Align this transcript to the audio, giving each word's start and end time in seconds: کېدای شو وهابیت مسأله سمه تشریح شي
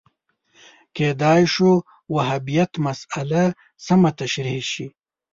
کېدای 0.95 1.43
شو 1.53 1.71
وهابیت 2.15 2.71
مسأله 2.85 3.45
سمه 3.85 4.11
تشریح 4.19 4.61
شي 4.71 4.85